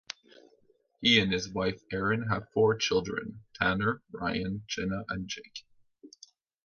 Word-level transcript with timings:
He 0.99 1.19
and 1.19 1.31
his 1.31 1.47
wife 1.47 1.79
Erin 1.91 2.23
have 2.31 2.49
four 2.55 2.75
children: 2.75 3.43
Tanner, 3.53 4.01
Ryan, 4.11 4.63
Jenna 4.65 5.03
and 5.09 5.27
Jake. 5.27 5.63